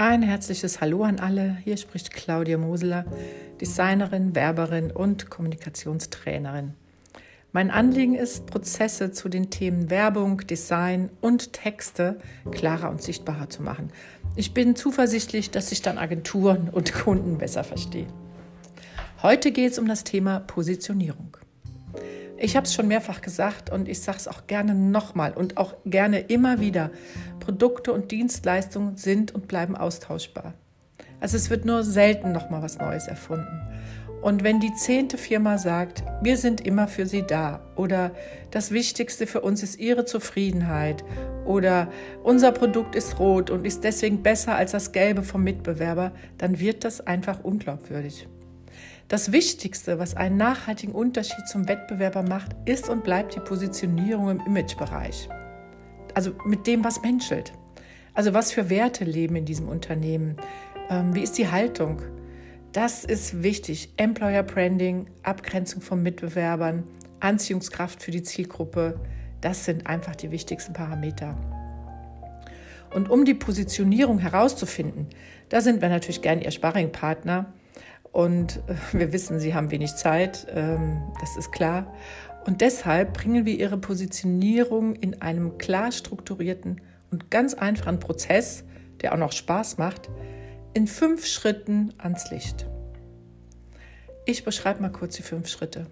Ein 0.00 0.22
herzliches 0.22 0.80
Hallo 0.80 1.04
an 1.04 1.20
alle. 1.20 1.58
Hier 1.62 1.76
spricht 1.76 2.10
Claudia 2.10 2.56
Moseler, 2.56 3.04
Designerin, 3.60 4.34
Werberin 4.34 4.90
und 4.90 5.28
Kommunikationstrainerin. 5.28 6.72
Mein 7.52 7.70
Anliegen 7.70 8.14
ist, 8.14 8.46
Prozesse 8.46 9.12
zu 9.12 9.28
den 9.28 9.50
Themen 9.50 9.90
Werbung, 9.90 10.38
Design 10.46 11.10
und 11.20 11.52
Texte 11.52 12.16
klarer 12.50 12.88
und 12.88 13.02
sichtbarer 13.02 13.50
zu 13.50 13.62
machen. 13.62 13.90
Ich 14.36 14.54
bin 14.54 14.74
zuversichtlich, 14.74 15.50
dass 15.50 15.68
sich 15.68 15.82
dann 15.82 15.98
Agenturen 15.98 16.70
und 16.70 16.94
Kunden 16.94 17.36
besser 17.36 17.62
verstehen. 17.62 18.10
Heute 19.22 19.52
geht 19.52 19.72
es 19.72 19.78
um 19.78 19.86
das 19.86 20.04
Thema 20.04 20.40
Positionierung. 20.40 21.36
Ich 22.42 22.56
habe 22.56 22.64
es 22.64 22.72
schon 22.72 22.88
mehrfach 22.88 23.20
gesagt 23.20 23.68
und 23.68 23.86
ich 23.86 24.00
sage 24.00 24.16
es 24.16 24.26
auch 24.26 24.46
gerne 24.46 24.74
nochmal 24.74 25.34
und 25.34 25.58
auch 25.58 25.74
gerne 25.84 26.20
immer 26.20 26.58
wieder. 26.58 26.90
Produkte 27.38 27.92
und 27.92 28.10
Dienstleistungen 28.10 28.96
sind 28.96 29.34
und 29.34 29.46
bleiben 29.46 29.76
austauschbar. 29.76 30.54
Also 31.20 31.36
es 31.36 31.50
wird 31.50 31.66
nur 31.66 31.84
selten 31.84 32.32
nochmal 32.32 32.62
was 32.62 32.78
Neues 32.78 33.08
erfunden. 33.08 33.60
Und 34.22 34.42
wenn 34.42 34.58
die 34.58 34.72
zehnte 34.72 35.18
Firma 35.18 35.58
sagt, 35.58 36.02
wir 36.22 36.38
sind 36.38 36.66
immer 36.66 36.88
für 36.88 37.04
Sie 37.04 37.26
da 37.26 37.60
oder 37.76 38.10
das 38.50 38.70
Wichtigste 38.70 39.26
für 39.26 39.42
uns 39.42 39.62
ist 39.62 39.78
Ihre 39.78 40.06
Zufriedenheit 40.06 41.04
oder 41.44 41.88
unser 42.22 42.52
Produkt 42.52 42.94
ist 42.94 43.18
rot 43.18 43.50
und 43.50 43.66
ist 43.66 43.84
deswegen 43.84 44.22
besser 44.22 44.54
als 44.54 44.72
das 44.72 44.92
gelbe 44.92 45.22
vom 45.22 45.44
Mitbewerber, 45.44 46.12
dann 46.38 46.58
wird 46.58 46.84
das 46.84 47.06
einfach 47.06 47.44
unglaubwürdig. 47.44 48.28
Das 49.10 49.32
Wichtigste, 49.32 49.98
was 49.98 50.16
einen 50.16 50.36
nachhaltigen 50.36 50.94
Unterschied 50.94 51.48
zum 51.48 51.66
Wettbewerber 51.66 52.22
macht, 52.22 52.54
ist 52.64 52.88
und 52.88 53.02
bleibt 53.02 53.34
die 53.34 53.40
Positionierung 53.40 54.30
im 54.30 54.40
Imagebereich. 54.46 55.28
Also 56.14 56.30
mit 56.44 56.68
dem, 56.68 56.84
was 56.84 57.02
menschelt. 57.02 57.52
Also 58.14 58.34
was 58.34 58.52
für 58.52 58.70
Werte 58.70 59.04
leben 59.04 59.34
in 59.34 59.44
diesem 59.44 59.68
Unternehmen? 59.68 60.36
Ähm, 60.88 61.12
wie 61.12 61.24
ist 61.24 61.38
die 61.38 61.48
Haltung? 61.48 62.00
Das 62.70 63.04
ist 63.04 63.42
wichtig. 63.42 63.92
Employer 63.96 64.44
Branding, 64.44 65.08
Abgrenzung 65.24 65.82
von 65.82 66.04
Mitbewerbern, 66.04 66.84
Anziehungskraft 67.18 68.04
für 68.04 68.12
die 68.12 68.22
Zielgruppe, 68.22 69.00
das 69.40 69.64
sind 69.64 69.88
einfach 69.88 70.14
die 70.14 70.30
wichtigsten 70.30 70.72
Parameter. 70.72 71.36
Und 72.94 73.10
um 73.10 73.24
die 73.24 73.34
Positionierung 73.34 74.20
herauszufinden, 74.20 75.08
da 75.48 75.60
sind 75.60 75.82
wir 75.82 75.88
natürlich 75.88 76.22
gern 76.22 76.40
Ihr 76.40 76.52
Sparringpartner 76.52 77.52
und 78.12 78.56
äh, 78.66 78.74
wir 78.92 79.12
wissen, 79.12 79.40
sie 79.40 79.54
haben 79.54 79.70
wenig 79.70 79.94
Zeit, 79.94 80.46
ähm, 80.50 81.02
das 81.20 81.36
ist 81.36 81.52
klar. 81.52 81.92
Und 82.46 82.62
deshalb 82.62 83.12
bringen 83.14 83.44
wir 83.44 83.54
ihre 83.54 83.78
Positionierung 83.78 84.94
in 84.96 85.20
einem 85.20 85.58
klar 85.58 85.92
strukturierten 85.92 86.80
und 87.10 87.30
ganz 87.30 87.54
einfachen 87.54 88.00
Prozess, 88.00 88.64
der 89.02 89.12
auch 89.12 89.18
noch 89.18 89.32
Spaß 89.32 89.78
macht, 89.78 90.08
in 90.72 90.86
fünf 90.86 91.26
Schritten 91.26 91.92
ans 91.98 92.30
Licht. 92.30 92.66
Ich 94.24 94.44
beschreibe 94.44 94.80
mal 94.80 94.92
kurz 94.92 95.16
die 95.16 95.22
fünf 95.22 95.48
Schritte. 95.48 95.86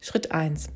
Schritt 0.00 0.32
1. 0.32 0.70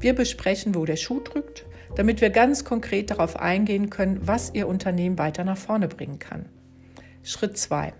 Wir 0.00 0.14
besprechen, 0.14 0.74
wo 0.74 0.84
der 0.84 0.96
Schuh 0.96 1.20
drückt, 1.20 1.64
damit 1.94 2.20
wir 2.20 2.30
ganz 2.30 2.64
konkret 2.64 3.10
darauf 3.10 3.36
eingehen 3.36 3.88
können, 3.88 4.26
was 4.26 4.52
Ihr 4.52 4.68
Unternehmen 4.68 5.18
weiter 5.18 5.44
nach 5.44 5.56
vorne 5.56 5.88
bringen 5.88 6.18
kann. 6.18 6.46
Schritt 7.22 7.56
2. 7.56 7.94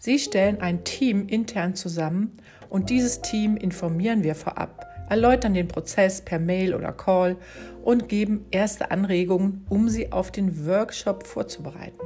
Sie 0.00 0.20
stellen 0.20 0.60
ein 0.60 0.84
Team 0.84 1.26
intern 1.26 1.74
zusammen 1.74 2.38
und 2.70 2.88
dieses 2.88 3.20
Team 3.20 3.56
informieren 3.56 4.22
wir 4.22 4.36
vorab, 4.36 4.86
erläutern 5.10 5.54
den 5.54 5.66
Prozess 5.66 6.20
per 6.22 6.38
Mail 6.38 6.72
oder 6.72 6.92
Call 6.92 7.36
und 7.82 8.08
geben 8.08 8.46
erste 8.52 8.92
Anregungen, 8.92 9.66
um 9.68 9.88
sie 9.88 10.12
auf 10.12 10.30
den 10.30 10.66
Workshop 10.66 11.26
vorzubereiten. 11.26 11.98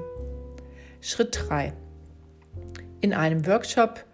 Schritt 1.03 1.39
3. 1.49 1.75
In 3.03 3.13
einem 3.13 3.47
Workshop 3.47 4.05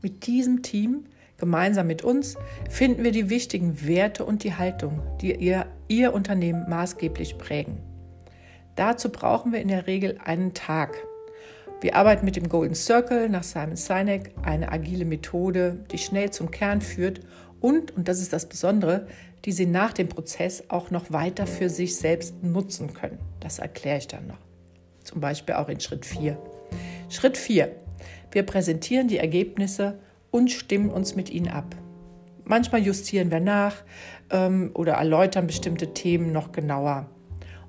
mit 0.00 0.26
diesem 0.26 0.62
Team, 0.62 1.04
gemeinsam 1.36 1.86
mit 1.86 2.04
uns, 2.04 2.36
finden 2.70 3.04
wir 3.04 3.12
die 3.12 3.28
wichtigen 3.28 3.86
Werte 3.86 4.24
und 4.24 4.42
die 4.42 4.54
Haltung, 4.54 5.02
die 5.20 5.34
ihr, 5.34 5.66
ihr 5.88 6.14
Unternehmen 6.14 6.66
maßgeblich 6.68 7.36
prägen. 7.36 7.78
Dazu 8.76 9.10
brauchen 9.10 9.52
wir 9.52 9.60
in 9.60 9.68
der 9.68 9.86
Regel 9.86 10.18
einen 10.24 10.54
Tag. 10.54 11.07
Wir 11.80 11.94
arbeiten 11.94 12.24
mit 12.24 12.34
dem 12.34 12.48
Golden 12.48 12.74
Circle 12.74 13.28
nach 13.28 13.44
Simon 13.44 13.76
Sinek, 13.76 14.32
eine 14.42 14.72
agile 14.72 15.04
Methode, 15.04 15.84
die 15.92 15.98
schnell 15.98 16.30
zum 16.30 16.50
Kern 16.50 16.80
führt 16.80 17.20
und, 17.60 17.96
und 17.96 18.08
das 18.08 18.20
ist 18.20 18.32
das 18.32 18.48
Besondere, 18.48 19.06
die 19.44 19.52
Sie 19.52 19.66
nach 19.66 19.92
dem 19.92 20.08
Prozess 20.08 20.64
auch 20.68 20.90
noch 20.90 21.12
weiter 21.12 21.46
für 21.46 21.68
sich 21.68 21.96
selbst 21.96 22.42
nutzen 22.42 22.94
können. 22.94 23.18
Das 23.38 23.60
erkläre 23.60 23.98
ich 23.98 24.08
dann 24.08 24.26
noch. 24.26 24.40
Zum 25.04 25.20
Beispiel 25.20 25.54
auch 25.54 25.68
in 25.68 25.78
Schritt 25.78 26.04
4. 26.04 26.36
Schritt 27.08 27.36
4. 27.36 27.70
Wir 28.32 28.42
präsentieren 28.42 29.06
die 29.06 29.18
Ergebnisse 29.18 30.00
und 30.32 30.50
stimmen 30.50 30.90
uns 30.90 31.14
mit 31.14 31.30
ihnen 31.30 31.48
ab. 31.48 31.76
Manchmal 32.44 32.82
justieren 32.82 33.30
wir 33.30 33.40
nach 33.40 33.76
ähm, 34.30 34.72
oder 34.74 34.94
erläutern 34.94 35.46
bestimmte 35.46 35.94
Themen 35.94 36.32
noch 36.32 36.50
genauer. 36.50 37.08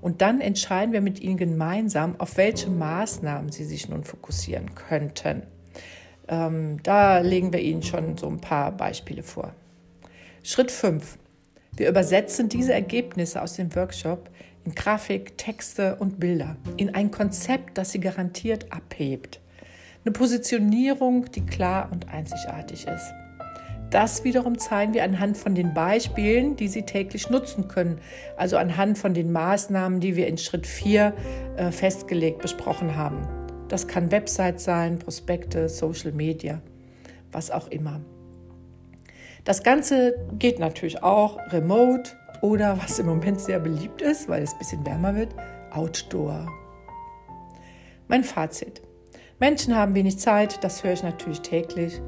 Und 0.02 0.22
dann 0.22 0.42
entscheiden 0.42 0.94
wir 0.94 1.02
mit 1.02 1.20
ihnen 1.20 1.38
gemeinsam, 1.38 2.16
auf 2.20 2.38
welche 2.38 2.70
Maßnahmen 2.70 3.52
sie 3.52 3.66
sich 3.66 3.90
nun 3.90 4.04
fokussieren 4.04 4.76
könnten. 4.76 5.44
Ähm, 6.28 6.82
da 6.84 7.20
legen 7.20 7.52
wir 7.52 7.60
Ihnen 7.60 7.84
schon 7.84 8.18
so 8.18 8.28
ein 8.28 8.40
paar 8.40 8.72
Beispiele 8.72 9.24
vor. 9.24 9.54
Schritt 10.44 10.72
5. 10.72 11.18
Wir 11.76 11.90
übersetzen 11.90 12.50
diese 12.50 12.74
Ergebnisse 12.74 13.42
aus 13.42 13.54
dem 13.54 13.76
Workshop 13.76 14.30
in 14.66 14.76
Grafik, 14.76 15.38
Texte 15.38 15.96
und 15.96 16.20
Bilder, 16.20 16.58
in 16.78 16.94
ein 16.94 17.12
Konzept, 17.12 17.78
das 17.78 17.92
sie 17.92 18.00
garantiert 18.00 18.72
abhebt. 18.72 19.40
Eine 20.06 20.12
Positionierung, 20.12 21.32
die 21.32 21.46
klar 21.46 21.90
und 21.92 22.09
einzigartig 22.09 22.86
ist. 22.88 23.14
Das 23.90 24.24
wiederum 24.24 24.60
zeigen 24.60 24.94
wir 24.94 25.04
anhand 25.04 25.36
von 25.36 25.56
den 25.56 25.74
Beispielen, 25.74 26.56
die 26.56 26.68
Sie 26.68 26.84
täglich 26.84 27.30
nutzen 27.30 27.68
können. 27.68 28.00
Also 28.38 28.58
anhand 28.58 28.98
von 29.00 29.14
den 29.16 29.32
Maßnahmen, 29.32 30.00
die 30.00 30.16
wir 30.16 30.28
in 30.28 30.38
Schritt 30.38 30.68
4 30.68 31.14
äh, 31.58 31.72
festgelegt 31.72 32.40
besprochen 32.42 32.96
haben. 32.96 33.28
Das 33.68 33.88
kann 33.88 34.12
Website 34.12 34.60
sein, 34.60 35.00
Prospekte, 35.00 35.70
Social 35.70 36.12
Media, 36.12 36.62
was 37.32 37.50
auch 37.50 37.68
immer. 37.70 38.02
Das 39.44 39.64
Ganze 39.64 40.16
geht 40.38 40.60
natürlich 40.60 41.02
auch 41.02 41.40
remote 41.52 42.12
oder 42.42 42.78
was 42.82 43.00
im 43.00 43.08
Moment 43.08 43.40
sehr 43.40 43.60
beliebt 43.60 44.02
ist, 44.02 44.30
weil 44.30 44.44
es 44.44 44.54
ein 44.54 44.60
bisschen 44.60 44.86
wärmer 44.86 45.16
wird, 45.16 45.34
Outdoor. 45.72 46.48
Mein 48.08 48.24
Fazit. 48.24 48.82
Menschen 49.40 49.76
haben 49.76 49.96
wenig 49.96 50.20
Zeit, 50.20 50.64
das 50.64 50.84
höre 50.84 50.94
ich 50.94 51.04
natürlich 51.04 51.42
täglich. 51.42 52.02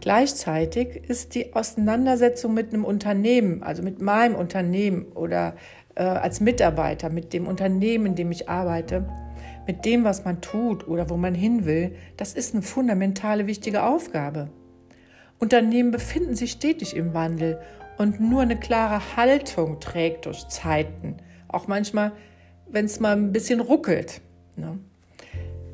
Gleichzeitig 0.00 1.08
ist 1.08 1.34
die 1.34 1.54
Auseinandersetzung 1.54 2.54
mit 2.54 2.72
einem 2.72 2.84
Unternehmen, 2.84 3.62
also 3.62 3.82
mit 3.82 4.00
meinem 4.00 4.36
Unternehmen 4.36 5.06
oder 5.12 5.56
äh, 5.96 6.02
als 6.02 6.40
Mitarbeiter, 6.40 7.10
mit 7.10 7.32
dem 7.32 7.46
Unternehmen, 7.46 8.06
in 8.06 8.14
dem 8.14 8.30
ich 8.30 8.48
arbeite, 8.48 9.08
mit 9.66 9.84
dem, 9.84 10.04
was 10.04 10.24
man 10.24 10.40
tut 10.40 10.86
oder 10.86 11.10
wo 11.10 11.16
man 11.16 11.34
hin 11.34 11.66
will, 11.66 11.96
das 12.16 12.34
ist 12.34 12.54
eine 12.54 12.62
fundamentale 12.62 13.46
wichtige 13.46 13.82
Aufgabe. 13.82 14.48
Unternehmen 15.38 15.90
befinden 15.90 16.34
sich 16.34 16.52
stetig 16.52 16.96
im 16.96 17.12
Wandel 17.12 17.60
und 17.98 18.20
nur 18.20 18.42
eine 18.42 18.58
klare 18.58 19.16
Haltung 19.16 19.80
trägt 19.80 20.26
durch 20.26 20.48
Zeiten, 20.48 21.16
auch 21.48 21.66
manchmal, 21.66 22.12
wenn 22.68 22.84
es 22.84 23.00
mal 23.00 23.16
ein 23.16 23.32
bisschen 23.32 23.60
ruckelt. 23.60 24.20
Ne? 24.56 24.78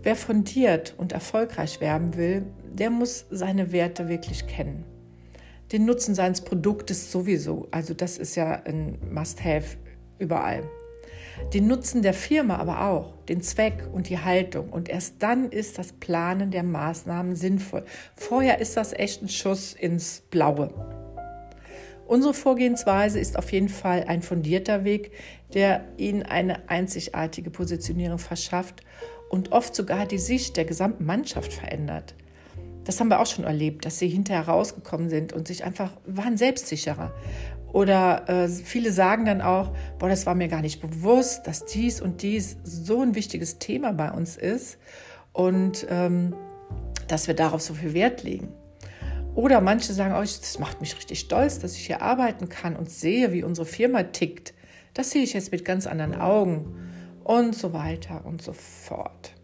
Wer 0.05 0.17
fundiert 0.17 0.95
und 0.99 1.13
erfolgreich 1.13 1.81
werben 1.81 2.15
will, 2.19 2.45
der 2.71 2.91
muss 2.91 3.25
seine 3.31 3.73
Werte 3.73 4.07
wirklich 4.07 4.47
kennen. 4.47 4.85
Den 5.73 5.87
Nutzen 5.87 6.15
seines 6.15 6.43
Produktes 6.43 7.11
sowieso, 7.11 7.69
also 7.71 7.95
das 7.95 8.19
ist 8.19 8.37
ja 8.37 8.53
ein 8.67 8.99
Must-Have 9.11 9.79
überall. 10.19 10.63
Den 11.55 11.69
Nutzen 11.69 12.03
der 12.03 12.13
Firma 12.13 12.57
aber 12.57 12.87
auch, 12.87 13.15
den 13.31 13.41
Zweck 13.41 13.89
und 13.95 14.11
die 14.11 14.19
Haltung. 14.19 14.69
Und 14.69 14.91
erst 14.91 15.23
dann 15.23 15.51
ist 15.51 15.79
das 15.79 15.95
Planen 15.95 16.51
der 16.51 16.65
Maßnahmen 16.65 17.35
sinnvoll. 17.35 17.87
Vorher 18.15 18.61
ist 18.61 18.77
das 18.77 18.93
echt 18.93 19.23
ein 19.23 19.31
Schuss 19.31 19.73
ins 19.73 20.21
Blaue. 20.31 20.69
Unsere 22.07 22.35
Vorgehensweise 22.35 23.19
ist 23.19 23.39
auf 23.39 23.51
jeden 23.51 23.71
Fall 23.71 24.05
ein 24.07 24.21
fundierter 24.21 24.85
Weg, 24.85 25.13
der 25.55 25.83
Ihnen 25.97 26.23
eine 26.23 26.69
einzigartige 26.69 27.49
Positionierung 27.49 28.19
verschafft 28.19 28.83
und 29.35 29.51
oft 29.51 29.75
sogar 29.75 30.07
die 30.07 30.19
Sicht 30.19 30.57
der 30.57 30.65
gesamten 30.65 31.05
Mannschaft 31.05 31.53
verändert. 31.53 32.15
Das 32.85 33.01
haben 33.01 33.09
wir 33.09 33.19
auch 33.19 33.27
schon 33.27 33.43
erlebt, 33.43 33.85
dass 33.85 33.99
sie 33.99 34.07
hinterher 34.07 34.47
rausgekommen 34.47 35.09
sind 35.09 35.33
und 35.33 35.49
sich 35.49 35.65
einfach 35.65 35.91
waren 36.07 36.37
selbstsicherer. 36.37 37.13
Oder 37.73 38.29
äh, 38.29 38.49
viele 38.49 38.93
sagen 38.93 39.25
dann 39.25 39.43
auch, 39.43 39.75
boah, 39.99 40.09
das 40.09 40.25
war 40.25 40.37
mir 40.37 40.47
gar 40.47 40.61
nicht 40.61 40.81
bewusst, 40.81 41.49
dass 41.49 41.65
dies 41.65 42.01
und 42.01 42.23
dies 42.23 42.59
so 42.63 43.03
ein 43.03 43.17
wichtiges 43.17 43.59
Thema 43.59 43.93
bei 43.93 44.13
uns 44.13 44.37
ist 44.37 44.79
und 45.33 45.85
ähm, 45.91 46.37
dass 47.09 47.27
wir 47.27 47.35
darauf 47.35 47.61
so 47.61 47.75
viel 47.75 47.93
Wert 47.93 48.23
legen. 48.23 48.53
Oder 49.35 49.61
manche 49.61 49.95
sagen, 49.95 50.15
oh, 50.15 50.21
das 50.21 50.61
macht 50.61 50.81
mich 50.81 50.97
richtig 50.97 51.19
stolz, 51.19 51.59
dass 51.59 51.75
ich 51.75 51.87
hier 51.87 52.03
arbeiten 52.03 52.49
kann 52.49 52.77
und 52.77 52.89
sehe, 52.89 53.33
wie 53.33 53.43
unsere 53.43 53.67
Firma 53.67 54.05
tickt. 54.05 54.55
Das 54.93 55.11
sehe 55.11 55.25
ich 55.25 55.33
jetzt 55.33 55.51
mit 55.51 55.65
ganz 55.65 55.89
anderen 55.89 56.15
Augen 56.15 56.94
und 57.25 57.55
so 57.55 57.73
weiter 57.73 58.25
und 58.25 58.43
so 58.43 58.53
fort. 58.53 59.35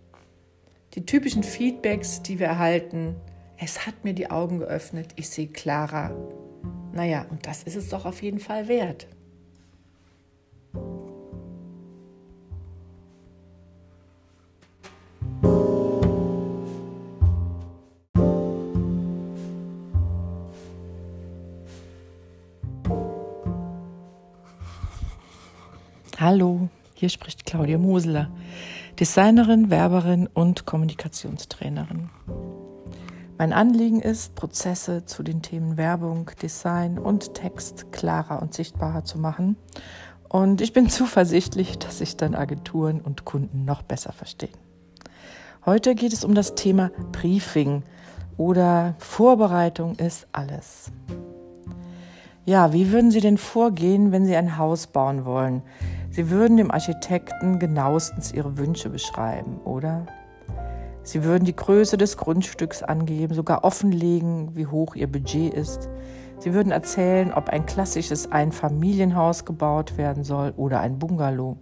Die 0.94 1.06
typischen 1.06 1.42
Feedbacks, 1.42 2.22
die 2.22 2.38
wir 2.38 2.46
erhalten, 2.46 3.16
es 3.56 3.86
hat 3.86 4.04
mir 4.04 4.12
die 4.12 4.30
Augen 4.30 4.58
geöffnet, 4.58 5.08
ich 5.16 5.28
sehe 5.28 5.48
klarer. 5.48 6.14
Naja, 6.92 7.26
und 7.30 7.46
das 7.46 7.62
ist 7.62 7.76
es 7.76 7.88
doch 7.88 8.04
auf 8.04 8.22
jeden 8.22 8.40
Fall 8.40 8.68
wert. 8.68 9.06
Hallo, 26.18 26.68
hier 27.00 27.08
spricht 27.08 27.46
Claudia 27.46 27.78
Moseler, 27.78 28.28
Designerin, 29.00 29.70
Werberin 29.70 30.26
und 30.26 30.66
Kommunikationstrainerin. 30.66 32.10
Mein 33.38 33.54
Anliegen 33.54 34.02
ist, 34.02 34.34
Prozesse 34.34 35.06
zu 35.06 35.22
den 35.22 35.40
Themen 35.40 35.78
Werbung, 35.78 36.30
Design 36.42 36.98
und 36.98 37.32
Text 37.32 37.90
klarer 37.90 38.42
und 38.42 38.52
sichtbarer 38.52 39.02
zu 39.02 39.18
machen. 39.18 39.56
Und 40.28 40.60
ich 40.60 40.74
bin 40.74 40.88
zuversichtlich, 40.90 41.78
dass 41.78 41.96
sich 41.96 42.18
dann 42.18 42.34
Agenturen 42.34 43.00
und 43.00 43.24
Kunden 43.24 43.64
noch 43.64 43.80
besser 43.80 44.12
verstehen. 44.12 44.58
Heute 45.64 45.94
geht 45.94 46.12
es 46.12 46.22
um 46.22 46.34
das 46.34 46.54
Thema 46.54 46.90
Briefing 47.12 47.82
oder 48.36 48.94
Vorbereitung 48.98 49.94
ist 49.94 50.28
alles. 50.32 50.92
Ja, 52.44 52.74
wie 52.74 52.92
würden 52.92 53.10
Sie 53.10 53.20
denn 53.20 53.38
vorgehen, 53.38 54.12
wenn 54.12 54.26
Sie 54.26 54.36
ein 54.36 54.58
Haus 54.58 54.86
bauen 54.86 55.24
wollen? 55.24 55.62
Sie 56.10 56.28
würden 56.28 56.56
dem 56.56 56.72
Architekten 56.72 57.60
genauestens 57.60 58.32
Ihre 58.32 58.58
Wünsche 58.58 58.90
beschreiben, 58.90 59.58
oder? 59.64 60.06
Sie 61.04 61.22
würden 61.22 61.44
die 61.44 61.54
Größe 61.54 61.96
des 61.96 62.16
Grundstücks 62.16 62.82
angeben, 62.82 63.32
sogar 63.34 63.62
offenlegen, 63.64 64.56
wie 64.56 64.66
hoch 64.66 64.96
Ihr 64.96 65.10
Budget 65.10 65.54
ist. 65.54 65.88
Sie 66.40 66.52
würden 66.52 66.72
erzählen, 66.72 67.32
ob 67.32 67.48
ein 67.48 67.64
klassisches 67.64 68.32
Einfamilienhaus 68.32 69.44
gebaut 69.44 69.96
werden 69.96 70.24
soll 70.24 70.52
oder 70.56 70.80
ein 70.80 70.98
Bungalow. 70.98 71.58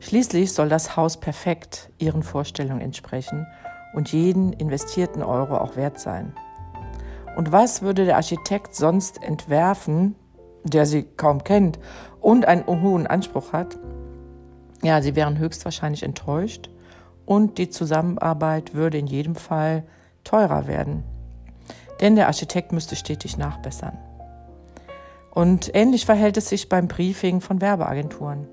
Schließlich 0.00 0.52
soll 0.52 0.68
das 0.68 0.96
Haus 0.96 1.18
perfekt 1.18 1.90
Ihren 1.98 2.22
Vorstellungen 2.22 2.82
entsprechen 2.82 3.46
und 3.94 4.12
jeden 4.12 4.52
investierten 4.52 5.22
Euro 5.22 5.56
auch 5.56 5.76
wert 5.76 5.98
sein. 5.98 6.34
Und 7.36 7.52
was 7.52 7.82
würde 7.82 8.04
der 8.04 8.16
Architekt 8.16 8.74
sonst 8.74 9.22
entwerfen, 9.22 10.14
der 10.70 10.86
sie 10.86 11.02
kaum 11.02 11.44
kennt 11.44 11.78
und 12.20 12.46
einen 12.46 12.66
hohen 12.66 13.06
Anspruch 13.06 13.52
hat, 13.52 13.78
ja, 14.82 15.00
sie 15.02 15.16
wären 15.16 15.38
höchstwahrscheinlich 15.38 16.02
enttäuscht 16.02 16.70
und 17.24 17.58
die 17.58 17.70
Zusammenarbeit 17.70 18.74
würde 18.74 18.98
in 18.98 19.06
jedem 19.06 19.34
Fall 19.34 19.84
teurer 20.24 20.66
werden. 20.66 21.02
Denn 22.00 22.14
der 22.14 22.26
Architekt 22.26 22.72
müsste 22.72 22.94
stetig 22.94 23.38
nachbessern. 23.38 23.96
Und 25.30 25.74
ähnlich 25.74 26.06
verhält 26.06 26.36
es 26.36 26.48
sich 26.48 26.68
beim 26.68 26.88
Briefing 26.88 27.40
von 27.40 27.60
Werbeagenturen. 27.60 28.46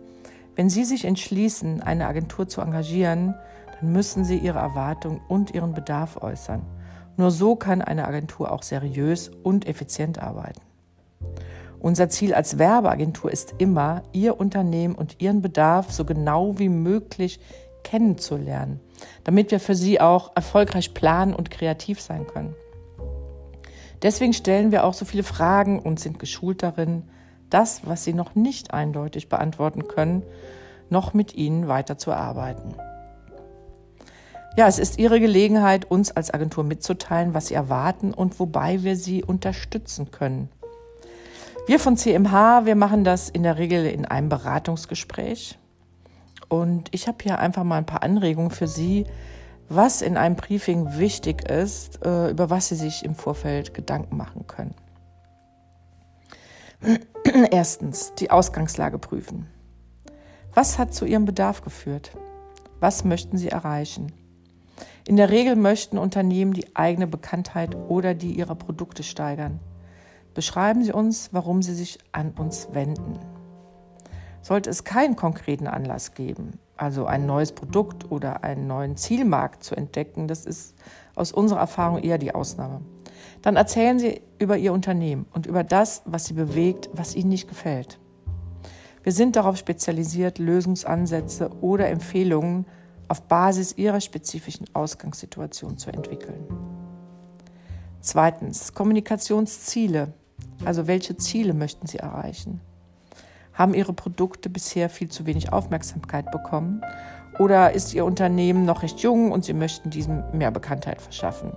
Wenn 0.56 0.70
Sie 0.70 0.84
sich 0.84 1.06
entschließen, 1.06 1.82
eine 1.82 2.08
Agentur 2.08 2.48
zu 2.48 2.62
engagieren, 2.62 3.36
dann 3.80 3.92
müssen 3.92 4.24
Sie 4.24 4.38
Ihre 4.38 4.60
Erwartungen 4.60 5.22
und 5.28 5.54
Ihren 5.54 5.74
Bedarf 5.74 6.22
äußern. 6.22 6.62
Nur 7.16 7.32
so 7.32 7.56
kann 7.56 7.82
eine 7.82 8.08
Agentur 8.08 8.52
auch 8.52 8.64
seriös 8.64 9.30
und 9.30 9.68
effizient 9.68 10.22
arbeiten. 10.22 10.62
Unser 11.84 12.08
Ziel 12.08 12.34
als 12.34 12.58
Werbeagentur 12.58 13.30
ist 13.30 13.56
immer, 13.58 14.04
Ihr 14.14 14.40
Unternehmen 14.40 14.96
und 14.96 15.22
Ihren 15.22 15.42
Bedarf 15.42 15.92
so 15.92 16.06
genau 16.06 16.58
wie 16.58 16.70
möglich 16.70 17.42
kennenzulernen, 17.84 18.80
damit 19.26 19.52
wir 19.52 19.60
für 19.60 19.76
Sie 19.76 20.00
auch 20.00 20.32
erfolgreich 20.34 20.94
planen 20.94 21.36
und 21.36 21.52
kreativ 21.52 22.00
sein 22.00 22.26
können. 22.26 22.56
Deswegen 24.02 24.32
stellen 24.32 24.72
wir 24.72 24.86
auch 24.86 24.94
so 24.94 25.04
viele 25.04 25.24
Fragen 25.24 25.78
und 25.78 26.00
sind 26.00 26.20
geschult 26.20 26.64
darin, 26.64 27.04
das, 27.50 27.82
was 27.84 28.06
Sie 28.06 28.14
noch 28.14 28.34
nicht 28.34 28.74
eindeutig 28.74 29.28
beantworten 29.28 29.90
können, 29.90 30.24
noch 30.90 31.14
mit 31.14 31.36
Ihnen 31.36 31.68
weiter 31.68 31.98
zu 31.98 32.12
erarbeiten. 32.12 32.76
Ja, 34.56 34.70
es 34.70 34.80
ist 34.80 35.00
Ihre 35.00 35.20
Gelegenheit, 35.20 35.84
uns 35.84 36.12
als 36.12 36.34
Agentur 36.34 36.64
mitzuteilen, 36.64 37.34
was 37.34 37.48
Sie 37.48 37.56
erwarten 37.56 38.14
und 38.14 38.40
wobei 38.40 38.84
wir 38.84 38.96
Sie 38.96 39.22
unterstützen 39.22 40.12
können. 40.12 40.48
Wir 41.66 41.80
von 41.80 41.96
CMH, 41.96 42.66
wir 42.66 42.76
machen 42.76 43.06
das 43.06 43.30
in 43.30 43.44
der 43.44 43.58
Regel 43.58 43.86
in 43.86 44.04
einem 44.04 44.28
Beratungsgespräch. 44.28 45.58
Und 46.50 46.90
ich 46.92 47.08
habe 47.08 47.20
hier 47.24 47.40
einfach 47.40 47.64
mal 47.64 47.78
ein 47.78 47.86
paar 47.86 48.04
Anregungen 48.04 48.52
für 48.52 48.68
Sie, 48.68 49.06
was 49.70 50.02
in 50.02 50.18
einem 50.18 50.36
Briefing 50.36 50.98
wichtig 50.98 51.50
ist, 51.50 52.06
äh, 52.06 52.30
über 52.30 52.50
was 52.50 52.68
Sie 52.68 52.76
sich 52.76 53.06
im 53.06 53.16
Vorfeld 53.16 53.74
Gedanken 53.74 54.18
machen 54.18 54.46
können. 54.46 54.76
Erstens, 57.52 58.14
die 58.16 58.30
Ausgangslage 58.30 59.00
prüfen. 59.00 59.48
Was 60.54 60.78
hat 60.78 60.94
zu 60.94 61.06
Ihrem 61.06 61.24
Bedarf 61.24 61.62
geführt? 61.62 62.12
Was 62.82 63.06
möchten 63.06 63.38
Sie 63.38 63.48
erreichen? 63.48 64.12
In 65.08 65.16
der 65.16 65.30
Regel 65.30 65.56
möchten 65.56 65.98
Unternehmen 65.98 66.52
die 66.52 66.76
eigene 66.76 67.08
Bekanntheit 67.08 67.74
oder 67.88 68.14
die 68.14 68.34
ihrer 68.34 68.56
Produkte 68.56 69.04
steigern. 69.04 69.62
Beschreiben 70.34 70.84
Sie 70.84 70.92
uns, 70.92 71.30
warum 71.32 71.62
Sie 71.62 71.74
sich 71.74 72.00
an 72.12 72.32
uns 72.32 72.70
wenden. 72.72 73.20
Sollte 74.42 74.70
es 74.70 74.84
keinen 74.84 75.16
konkreten 75.16 75.68
Anlass 75.68 76.14
geben, 76.14 76.60
also 76.76 77.06
ein 77.06 77.26
neues 77.26 77.54
Produkt 77.54 78.12
oder 78.12 78.44
einen 78.44 78.68
neuen 78.68 78.98
Zielmarkt 78.98 79.64
zu 79.64 79.76
entdecken, 79.76 80.28
das 80.28 80.46
ist 80.46 80.76
aus 81.16 81.32
unserer 81.32 81.60
Erfahrung 81.60 82.00
eher 82.00 82.18
die 82.18 82.36
Ausnahme, 82.36 82.82
dann 83.42 83.56
erzählen 83.56 84.00
Sie 84.00 84.22
über 84.40 84.58
Ihr 84.58 84.74
Unternehmen 84.74 85.28
und 85.34 85.46
über 85.46 85.64
das, 85.64 86.02
was 86.06 86.26
Sie 86.26 86.34
bewegt, 86.34 86.90
was 86.94 87.16
Ihnen 87.16 87.30
nicht 87.30 87.48
gefällt. 87.48 88.00
Wir 89.04 89.12
sind 89.12 89.36
darauf 89.36 89.58
spezialisiert, 89.58 90.40
Lösungsansätze 90.40 91.50
oder 91.62 91.90
Empfehlungen 91.90 92.66
auf 93.10 93.22
Basis 93.24 93.78
Ihrer 93.78 94.02
spezifischen 94.02 94.66
Ausgangssituation 94.74 95.78
zu 95.78 95.92
entwickeln. 95.92 96.48
Zweitens, 98.00 98.74
Kommunikationsziele. 98.74 100.14
Also 100.66 100.88
welche 100.88 101.18
Ziele 101.18 101.54
möchten 101.54 101.88
Sie 101.88 102.00
erreichen? 102.00 102.62
Haben 103.54 103.74
Ihre 103.74 103.94
Produkte 103.94 104.50
bisher 104.50 104.90
viel 104.90 105.10
zu 105.10 105.26
wenig 105.26 105.54
Aufmerksamkeit 105.54 106.32
bekommen? 106.32 106.82
Oder 107.40 107.74
ist 107.74 107.94
Ihr 107.94 108.06
Unternehmen 108.06 108.66
noch 108.66 108.84
recht 108.84 109.00
jung 109.00 109.32
und 109.32 109.44
Sie 109.46 109.54
möchten 109.54 109.90
diesem 109.90 110.24
mehr 110.34 110.52
Bekanntheit 110.52 111.02
verschaffen? 111.02 111.54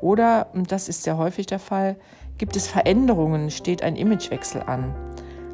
Oder, 0.00 0.48
und 0.52 0.70
das 0.70 0.88
ist 0.88 1.02
sehr 1.02 1.16
häufig 1.16 1.46
der 1.46 1.58
Fall, 1.58 1.96
gibt 2.36 2.56
es 2.56 2.66
Veränderungen, 2.66 3.50
steht 3.50 3.82
ein 3.82 3.96
Imagewechsel 3.96 4.62
an? 4.62 4.94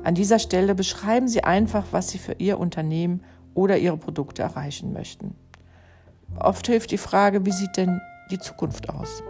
An 0.03 0.15
dieser 0.15 0.39
Stelle 0.39 0.75
beschreiben 0.75 1.29
Sie 1.29 1.45
einfach, 1.45 1.85
was 1.91 2.09
Sie 2.09 2.19
für 2.19 2.35
Ihr 2.39 2.59
Unternehmen 2.59 3.23
oder 3.55 3.79
Ihre 3.79 3.97
Produkte 3.97 4.43
erreichen 4.43 4.93
möchten. 4.93 5.35
Oft 6.39 6.67
hilft 6.67 6.91
die 6.91 6.99
Frage, 6.99 7.45
wie 7.45 7.53
sieht 7.53 7.77
denn 7.77 8.01
die 8.31 8.39
Zukunft 8.39 8.89
aus? 8.89 9.23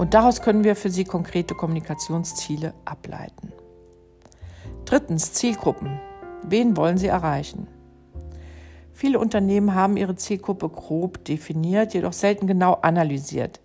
Und 0.00 0.14
daraus 0.14 0.40
können 0.40 0.64
wir 0.64 0.76
für 0.76 0.88
Sie 0.88 1.04
konkrete 1.04 1.54
Kommunikationsziele 1.54 2.72
ableiten. 2.86 3.52
Drittens, 4.86 5.34
Zielgruppen. 5.34 6.00
Wen 6.42 6.74
wollen 6.78 6.96
Sie 6.96 7.08
erreichen? 7.08 7.68
Viele 8.94 9.18
Unternehmen 9.18 9.74
haben 9.74 9.98
ihre 9.98 10.16
Zielgruppe 10.16 10.70
grob 10.70 11.22
definiert, 11.26 11.92
jedoch 11.92 12.14
selten 12.14 12.46
genau 12.46 12.78
analysiert. 12.80 13.60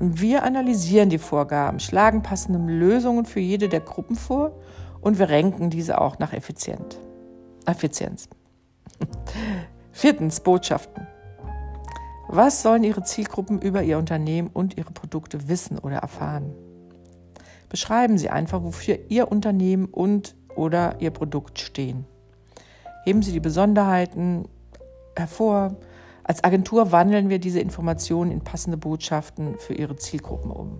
Wir 0.00 0.42
analysieren 0.42 1.10
die 1.10 1.18
Vorgaben, 1.18 1.78
schlagen 1.78 2.24
passende 2.24 2.58
Lösungen 2.58 3.24
für 3.24 3.38
jede 3.38 3.68
der 3.68 3.82
Gruppen 3.82 4.16
vor 4.16 4.58
und 5.00 5.20
wir 5.20 5.28
renken 5.28 5.70
diese 5.70 6.00
auch 6.00 6.18
nach. 6.18 6.32
Effizienz. 6.32 8.28
Viertens, 9.92 10.40
Botschaften. 10.40 11.06
Was 12.34 12.62
sollen 12.62 12.82
Ihre 12.82 13.02
Zielgruppen 13.02 13.60
über 13.60 13.82
Ihr 13.82 13.98
Unternehmen 13.98 14.48
und 14.50 14.78
Ihre 14.78 14.90
Produkte 14.90 15.48
wissen 15.48 15.78
oder 15.78 15.96
erfahren? 15.96 16.54
Beschreiben 17.68 18.16
Sie 18.16 18.30
einfach, 18.30 18.62
wofür 18.62 18.98
Ihr 19.10 19.30
Unternehmen 19.30 19.84
und 19.84 20.34
oder 20.56 20.96
Ihr 21.00 21.10
Produkt 21.10 21.58
stehen. 21.58 22.06
Heben 23.04 23.20
Sie 23.20 23.32
die 23.32 23.40
Besonderheiten 23.40 24.48
hervor. 25.14 25.76
Als 26.24 26.42
Agentur 26.42 26.90
wandeln 26.90 27.28
wir 27.28 27.38
diese 27.38 27.60
Informationen 27.60 28.30
in 28.30 28.40
passende 28.40 28.78
Botschaften 28.78 29.58
für 29.58 29.74
Ihre 29.74 29.96
Zielgruppen 29.96 30.50
um. 30.50 30.78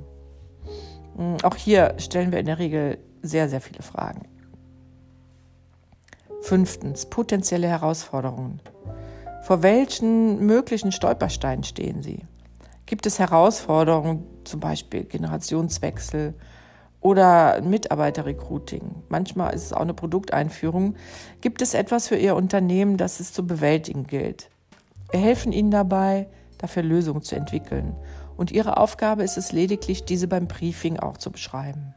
Hm, 1.19 1.37
auch 1.43 1.57
hier 1.57 1.97
stellen 1.99 2.33
wir 2.33 2.39
in 2.39 2.47
der 2.47 2.61
Regel 2.61 2.97
sehr, 3.21 3.51
sehr 3.51 3.61
viele 3.61 3.83
Fragen. 3.83 4.23
Fünftens, 6.41 7.05
potenzielle 7.05 7.69
Herausforderungen. 7.69 8.63
Vor 9.43 9.65
welchen 9.65 10.47
möglichen 10.47 10.93
Stolpersteinen 10.93 11.65
stehen 11.65 12.01
Sie? 12.01 12.21
Gibt 12.87 13.07
es 13.07 13.19
Herausforderungen, 13.19 14.25
zum 14.45 14.61
Beispiel 14.61 15.03
Generationswechsel 15.03 16.35
oder 17.01 17.61
Mitarbeiterrecruiting? 17.61 19.03
Manchmal 19.09 19.53
ist 19.53 19.65
es 19.65 19.73
auch 19.73 19.81
eine 19.81 19.95
Produkteinführung. 19.95 20.95
Gibt 21.41 21.61
es 21.61 21.75
etwas 21.75 22.07
für 22.07 22.17
Ihr 22.17 22.37
Unternehmen, 22.37 22.97
das 22.97 23.19
es 23.19 23.33
zu 23.33 23.45
bewältigen 23.45 24.07
gilt? 24.07 24.49
Wir 25.11 25.19
helfen 25.19 25.53
Ihnen 25.53 25.73
dabei, 25.73 26.29
dafür 26.59 26.85
Lösungen 26.85 27.23
zu 27.23 27.35
entwickeln. 27.35 27.97
Und 28.37 28.53
Ihre 28.53 28.77
Aufgabe 28.77 29.25
ist 29.25 29.37
es 29.37 29.51
lediglich, 29.51 30.05
diese 30.05 30.29
beim 30.29 30.47
Briefing 30.47 31.01
auch 31.01 31.19
zu 31.19 31.33
beschreiben. 31.33 31.95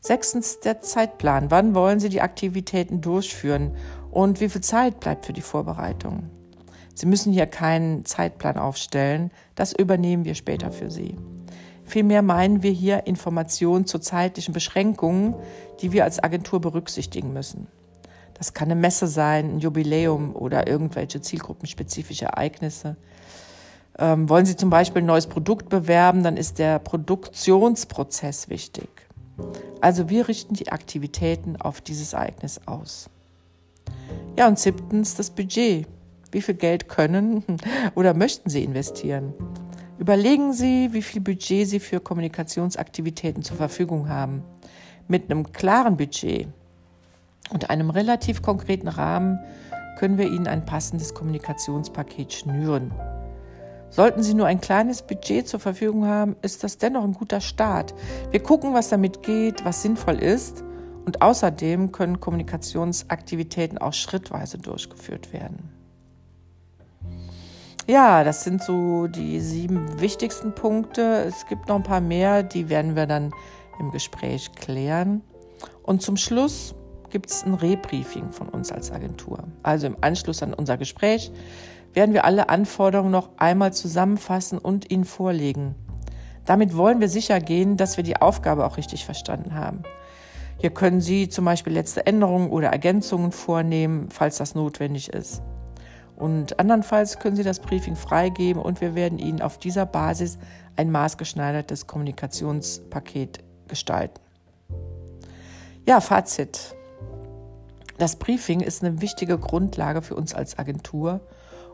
Sechstens 0.00 0.60
der 0.60 0.82
Zeitplan. 0.82 1.50
Wann 1.50 1.74
wollen 1.74 1.98
Sie 1.98 2.10
die 2.10 2.20
Aktivitäten 2.20 3.00
durchführen 3.00 3.74
und 4.14 4.40
wie 4.40 4.48
viel 4.48 4.60
Zeit 4.60 5.00
bleibt 5.00 5.26
für 5.26 5.32
die 5.32 5.42
Vorbereitung? 5.42 6.30
Sie 6.94 7.06
müssen 7.06 7.32
hier 7.32 7.46
keinen 7.46 8.04
Zeitplan 8.04 8.56
aufstellen, 8.56 9.32
das 9.56 9.72
übernehmen 9.72 10.24
wir 10.24 10.36
später 10.36 10.70
für 10.70 10.90
Sie. 10.90 11.18
Vielmehr 11.84 12.22
meinen 12.22 12.62
wir 12.62 12.70
hier 12.70 13.06
Informationen 13.06 13.86
zu 13.86 13.98
zeitlichen 13.98 14.54
Beschränkungen, 14.54 15.34
die 15.80 15.92
wir 15.92 16.04
als 16.04 16.22
Agentur 16.22 16.60
berücksichtigen 16.60 17.32
müssen. 17.32 17.66
Das 18.34 18.54
kann 18.54 18.70
eine 18.70 18.80
Messe 18.80 19.08
sein, 19.08 19.56
ein 19.56 19.58
Jubiläum 19.58 20.34
oder 20.34 20.68
irgendwelche 20.68 21.20
zielgruppenspezifische 21.20 22.26
Ereignisse. 22.26 22.96
Ähm, 23.98 24.28
wollen 24.28 24.46
Sie 24.46 24.56
zum 24.56 24.70
Beispiel 24.70 25.02
ein 25.02 25.06
neues 25.06 25.26
Produkt 25.26 25.68
bewerben, 25.68 26.22
dann 26.22 26.36
ist 26.36 26.60
der 26.60 26.78
Produktionsprozess 26.78 28.48
wichtig. 28.48 28.88
Also 29.80 30.08
wir 30.08 30.28
richten 30.28 30.54
die 30.54 30.70
Aktivitäten 30.70 31.56
auf 31.56 31.80
dieses 31.80 32.12
Ereignis 32.12 32.60
aus. 32.66 33.10
Ja, 34.36 34.48
und 34.48 34.58
siebtens 34.58 35.14
das 35.14 35.30
Budget. 35.30 35.86
Wie 36.32 36.42
viel 36.42 36.56
Geld 36.56 36.88
können 36.88 37.44
oder 37.94 38.14
möchten 38.14 38.50
Sie 38.50 38.64
investieren? 38.64 39.32
Überlegen 39.96 40.52
Sie, 40.52 40.92
wie 40.92 41.02
viel 41.02 41.20
Budget 41.20 41.68
Sie 41.68 41.78
für 41.78 42.00
Kommunikationsaktivitäten 42.00 43.44
zur 43.44 43.56
Verfügung 43.56 44.08
haben. 44.08 44.42
Mit 45.06 45.30
einem 45.30 45.52
klaren 45.52 45.96
Budget 45.96 46.48
und 47.50 47.70
einem 47.70 47.90
relativ 47.90 48.42
konkreten 48.42 48.88
Rahmen 48.88 49.38
können 50.00 50.18
wir 50.18 50.26
Ihnen 50.26 50.48
ein 50.48 50.66
passendes 50.66 51.14
Kommunikationspaket 51.14 52.32
schnüren. 52.32 52.90
Sollten 53.90 54.24
Sie 54.24 54.34
nur 54.34 54.46
ein 54.46 54.60
kleines 54.60 55.02
Budget 55.02 55.46
zur 55.46 55.60
Verfügung 55.60 56.06
haben, 56.06 56.34
ist 56.42 56.64
das 56.64 56.78
dennoch 56.78 57.04
ein 57.04 57.12
guter 57.12 57.40
Start. 57.40 57.94
Wir 58.32 58.42
gucken, 58.42 58.74
was 58.74 58.88
damit 58.88 59.22
geht, 59.22 59.64
was 59.64 59.82
sinnvoll 59.82 60.18
ist 60.18 60.63
und 61.04 61.22
außerdem 61.22 61.92
können 61.92 62.20
Kommunikationsaktivitäten 62.20 63.78
auch 63.78 63.92
schrittweise 63.92 64.58
durchgeführt 64.58 65.32
werden. 65.32 65.70
Ja, 67.86 68.24
das 68.24 68.44
sind 68.44 68.62
so 68.62 69.08
die 69.08 69.40
sieben 69.40 70.00
wichtigsten 70.00 70.54
Punkte. 70.54 71.24
Es 71.28 71.46
gibt 71.46 71.68
noch 71.68 71.76
ein 71.76 71.82
paar 71.82 72.00
mehr, 72.00 72.42
die 72.42 72.70
werden 72.70 72.96
wir 72.96 73.06
dann 73.06 73.32
im 73.78 73.90
Gespräch 73.90 74.52
klären. 74.52 75.20
Und 75.82 76.00
zum 76.00 76.16
Schluss 76.16 76.74
gibt 77.10 77.30
es 77.30 77.44
ein 77.44 77.54
Rebriefing 77.54 78.30
von 78.30 78.48
uns 78.48 78.72
als 78.72 78.90
Agentur. 78.90 79.44
Also 79.62 79.86
im 79.86 79.98
Anschluss 80.00 80.42
an 80.42 80.54
unser 80.54 80.78
Gespräch 80.78 81.30
werden 81.92 82.14
wir 82.14 82.24
alle 82.24 82.48
Anforderungen 82.48 83.10
noch 83.10 83.28
einmal 83.36 83.72
zusammenfassen 83.72 84.58
und 84.58 84.90
Ihnen 84.90 85.04
vorlegen. 85.04 85.74
Damit 86.46 86.76
wollen 86.76 87.00
wir 87.00 87.08
sicher 87.08 87.38
gehen, 87.40 87.76
dass 87.76 87.96
wir 87.96 88.04
die 88.04 88.16
Aufgabe 88.16 88.66
auch 88.66 88.78
richtig 88.78 89.04
verstanden 89.04 89.54
haben. 89.54 89.82
Hier 90.64 90.72
können 90.72 91.02
Sie 91.02 91.28
zum 91.28 91.44
Beispiel 91.44 91.74
letzte 91.74 92.06
Änderungen 92.06 92.48
oder 92.48 92.70
Ergänzungen 92.70 93.32
vornehmen, 93.32 94.08
falls 94.08 94.38
das 94.38 94.54
notwendig 94.54 95.10
ist. 95.10 95.42
Und 96.16 96.58
andernfalls 96.58 97.18
können 97.18 97.36
Sie 97.36 97.42
das 97.42 97.60
Briefing 97.60 97.96
freigeben 97.96 98.62
und 98.62 98.80
wir 98.80 98.94
werden 98.94 99.18
Ihnen 99.18 99.42
auf 99.42 99.58
dieser 99.58 99.84
Basis 99.84 100.38
ein 100.76 100.90
maßgeschneidertes 100.90 101.86
Kommunikationspaket 101.86 103.40
gestalten. 103.68 104.18
Ja, 105.86 106.00
Fazit. 106.00 106.74
Das 107.98 108.16
Briefing 108.16 108.60
ist 108.60 108.82
eine 108.82 109.02
wichtige 109.02 109.36
Grundlage 109.36 110.00
für 110.00 110.16
uns 110.16 110.32
als 110.32 110.58
Agentur 110.58 111.20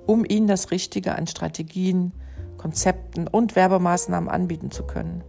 um 0.04 0.25
ihnen 0.28 0.49
das 0.49 0.73
Richtige 0.73 1.14
an 1.14 1.28
Strategien, 1.28 2.12
Konzepten 2.56 3.28
und 3.28 3.54
Werbemaßnahmen 3.54 4.28
anbieten 4.28 4.73
zu 4.73 4.85
können. 4.85 5.23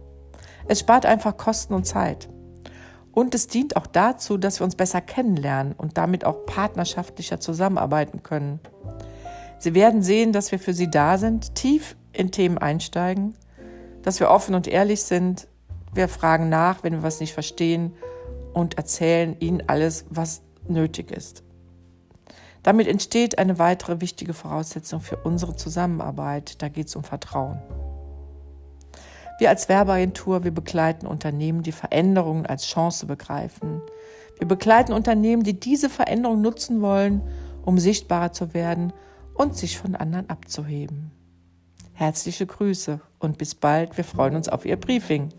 Es 0.66 0.80
spart 0.80 1.06
einfach 1.06 1.36
Kosten 1.36 1.74
und 1.74 1.86
Zeit. 1.86 2.28
Und 3.12 3.34
es 3.34 3.46
dient 3.46 3.76
auch 3.76 3.86
dazu, 3.86 4.38
dass 4.38 4.60
wir 4.60 4.64
uns 4.64 4.74
besser 4.74 5.00
kennenlernen 5.00 5.74
und 5.74 5.98
damit 5.98 6.24
auch 6.24 6.46
partnerschaftlicher 6.46 7.40
zusammenarbeiten 7.40 8.22
können. 8.22 8.58
Sie 9.58 9.74
werden 9.74 10.02
sehen, 10.02 10.32
dass 10.32 10.50
wir 10.50 10.58
für 10.58 10.74
Sie 10.74 10.90
da 10.90 11.18
sind, 11.18 11.54
tief 11.54 11.94
in 12.12 12.30
Themen 12.32 12.58
einsteigen, 12.58 13.34
dass 14.02 14.18
wir 14.18 14.30
offen 14.30 14.54
und 14.54 14.66
ehrlich 14.66 15.02
sind. 15.04 15.46
Wir 15.94 16.08
fragen 16.08 16.48
nach, 16.48 16.82
wenn 16.82 16.94
wir 16.94 17.02
was 17.02 17.20
nicht 17.20 17.34
verstehen 17.34 17.94
und 18.54 18.78
erzählen 18.78 19.36
Ihnen 19.40 19.62
alles, 19.66 20.06
was 20.08 20.42
nötig 20.66 21.10
ist. 21.10 21.44
Damit 22.62 22.86
entsteht 22.86 23.38
eine 23.38 23.58
weitere 23.58 24.00
wichtige 24.00 24.34
Voraussetzung 24.34 25.00
für 25.00 25.16
unsere 25.16 25.56
Zusammenarbeit. 25.56 26.62
Da 26.62 26.68
geht 26.68 26.86
es 26.86 26.96
um 26.96 27.04
Vertrauen. 27.04 27.60
Wir 29.38 29.48
als 29.48 29.68
Werbeagentur, 29.68 30.44
wir 30.44 30.50
begleiten 30.50 31.06
Unternehmen, 31.06 31.62
die 31.62 31.72
Veränderungen 31.72 32.46
als 32.46 32.66
Chance 32.66 33.06
begreifen. 33.06 33.80
Wir 34.38 34.46
begleiten 34.46 34.92
Unternehmen, 34.92 35.42
die 35.42 35.58
diese 35.58 35.88
Veränderung 35.88 36.40
nutzen 36.40 36.80
wollen, 36.80 37.22
um 37.64 37.78
sichtbarer 37.78 38.32
zu 38.32 38.54
werden 38.54 38.92
und 39.34 39.56
sich 39.56 39.78
von 39.78 39.94
anderen 39.94 40.28
abzuheben. 40.30 41.10
Herzliche 41.92 42.46
Grüße 42.46 43.00
und 43.18 43.38
bis 43.38 43.54
bald. 43.54 43.96
Wir 43.96 44.04
freuen 44.04 44.36
uns 44.36 44.48
auf 44.48 44.64
Ihr 44.64 44.76
Briefing. 44.76 45.30